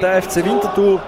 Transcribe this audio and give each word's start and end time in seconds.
der 0.00 0.22
FC 0.22 0.36
Winterthur 0.36 1.02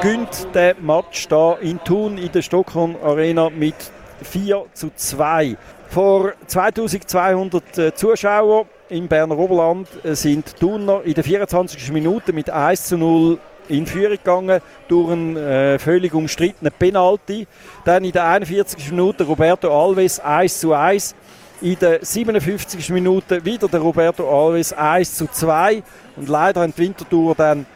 gönnt 0.00 0.54
den 0.54 0.84
Match 0.84 1.28
da 1.28 1.54
in 1.60 1.78
Thun 1.84 2.18
in 2.18 2.30
der 2.32 2.42
Stockholm 2.42 2.96
Arena 3.02 3.50
mit 3.50 3.74
4 4.22 4.66
zu 4.72 4.90
2. 4.94 5.56
Vor 5.88 6.32
2200 6.46 7.78
äh, 7.78 7.94
Zuschauern 7.94 8.66
im 8.88 9.08
Berner 9.08 9.38
Oberland 9.38 9.88
äh, 10.04 10.14
sind 10.14 10.58
Thuner 10.58 11.02
in 11.04 11.14
der 11.14 11.24
24. 11.24 11.92
Minute 11.92 12.32
mit 12.32 12.50
1 12.50 12.84
zu 12.84 12.96
0 12.96 13.38
in 13.68 13.86
Führung 13.86 14.16
gegangen 14.16 14.60
durch 14.88 15.12
einen 15.12 15.36
äh, 15.36 15.78
völlig 15.78 16.12
umstrittenen 16.12 16.72
Penalty. 16.76 17.46
Dann 17.84 18.04
in 18.04 18.12
der 18.12 18.26
41. 18.26 18.90
Minute 18.90 19.24
Roberto 19.24 19.70
Alves 19.70 20.20
1 20.20 20.60
zu 20.60 20.72
1. 20.72 21.14
In 21.60 21.78
der 21.78 22.04
57. 22.04 22.90
Minute 22.90 23.44
wieder 23.44 23.68
der 23.68 23.80
Roberto 23.80 24.28
Alves 24.28 24.72
1 24.72 25.14
zu 25.14 25.26
2. 25.28 25.82
Und 26.16 26.28
leider 26.28 26.66
die 26.66 26.76
Winterthur 26.76 27.34
dann 27.34 27.66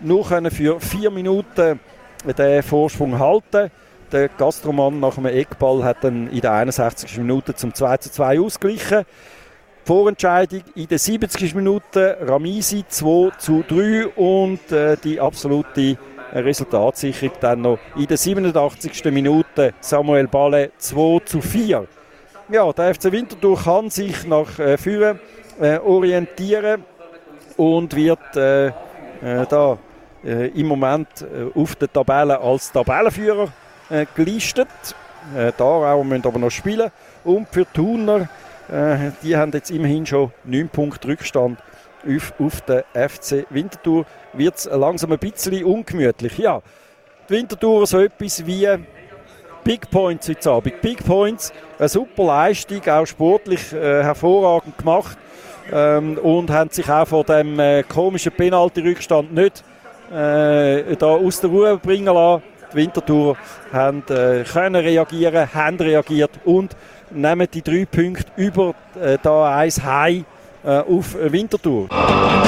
nur 0.00 0.24
für 0.24 0.80
vier 0.80 1.10
Minuten 1.10 1.80
den 2.24 2.62
Vorsprung 2.62 3.18
halten. 3.18 3.70
Der 4.12 4.28
Gastroman 4.28 5.00
nach 5.00 5.18
einem 5.18 5.26
Eckball 5.26 5.82
hat 5.82 6.04
dann 6.04 6.28
in 6.28 6.40
der 6.40 6.52
61. 6.52 7.18
Minute 7.18 7.54
zum 7.54 7.74
2 7.74 7.96
zu 7.98 8.12
2 8.12 8.40
ausgeglichen. 8.40 9.04
Vorentscheidung 9.84 10.62
in 10.74 10.88
der 10.88 10.98
70. 10.98 11.54
Minute 11.54 12.18
Ramisi 12.20 12.84
2 12.88 13.30
zu 13.38 13.64
3 13.68 14.08
und 14.16 14.72
äh, 14.72 14.96
die 14.96 15.20
absolute 15.20 15.96
Resultatsicherung 16.32 17.36
dann 17.40 17.60
noch 17.62 17.78
in 17.96 18.06
der 18.06 18.16
87. 18.16 19.04
Minute 19.06 19.74
Samuel 19.80 20.26
Balle 20.28 20.72
2 20.78 21.20
zu 21.24 21.40
4. 21.40 21.86
Ja, 22.48 22.72
der 22.72 22.94
FC 22.94 23.12
Winterthur 23.12 23.60
kann 23.62 23.90
sich 23.90 24.26
nach 24.26 24.58
äh, 24.58 24.76
Führen 24.76 25.20
äh, 25.60 25.78
orientieren 25.78 26.84
und 27.56 27.94
wird 27.94 28.36
äh, 28.36 28.66
äh 28.66 28.72
da 29.48 29.78
äh, 30.26 30.48
im 30.48 30.66
Moment 30.66 31.08
äh, 31.22 31.58
auf 31.58 31.76
der 31.76 31.92
Tabelle 31.92 32.40
als 32.40 32.72
Tabellenführer 32.72 33.48
gelistet. 34.16 34.66
Äh, 35.36 35.52
da 35.56 35.64
auch 35.64 36.02
müssen 36.02 36.26
aber 36.26 36.40
noch 36.40 36.50
spielen. 36.50 36.90
Und 37.22 37.48
für 37.48 37.64
Thuner 37.72 38.28
äh, 38.68 39.12
die 39.22 39.36
haben 39.36 39.52
jetzt 39.52 39.70
immerhin 39.70 40.04
schon 40.06 40.32
9 40.44 40.68
Punkte 40.68 41.08
Rückstand 41.08 41.58
auf, 42.04 42.32
auf 42.38 42.60
den 42.62 42.82
FC 42.94 43.46
Winterthur. 43.50 44.06
Wird 44.32 44.56
es 44.56 44.64
langsam 44.64 45.12
ein 45.12 45.18
bisschen 45.18 45.64
ungemütlich. 45.64 46.38
Ja, 46.38 46.62
die 47.28 47.34
Winterthur 47.34 47.86
so 47.86 48.00
etwas 48.00 48.44
wie 48.44 48.68
Big 49.62 49.90
Points 49.90 50.28
heute 50.28 50.50
Abend. 50.50 50.80
Big 50.80 51.04
Points, 51.04 51.52
eine 51.78 51.88
super 51.88 52.24
Leistung, 52.24 52.86
auch 52.88 53.06
sportlich 53.06 53.72
äh, 53.72 54.02
hervorragend 54.02 54.78
gemacht. 54.78 55.16
Ähm, 55.72 56.16
und 56.18 56.50
haben 56.50 56.70
sich 56.70 56.88
auch 56.88 57.08
vor 57.08 57.24
dem 57.24 57.58
äh, 57.58 57.82
komischen 57.82 58.30
Penalty-Rückstand 58.30 59.34
nicht 59.34 59.64
äh, 60.12 60.96
da 60.96 61.06
aus 61.06 61.40
der 61.40 61.50
Ruhe 61.50 61.76
bringen 61.78 62.12
lassen. 62.14 62.42
Die 62.72 62.76
Winterthur 62.76 63.36
haben, 63.72 64.02
äh, 64.08 64.44
können 64.44 64.76
reagieren, 64.76 65.54
haben 65.54 65.76
reagiert 65.76 66.32
und 66.44 66.76
nehmen 67.10 67.46
die 67.52 67.62
drei 67.62 67.84
Punkte 67.84 68.30
über 68.36 68.74
äh, 69.00 69.18
da 69.22 69.56
eins 69.56 69.82
High 69.82 70.24
äh, 70.64 70.78
auf 70.80 71.14
Winterthur. 71.14 71.88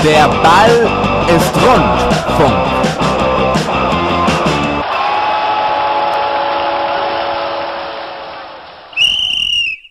Der 0.04 0.28
Ball 0.42 0.88
ist 1.36 1.54
rund. 1.56 2.36
Punkt. 2.36 2.87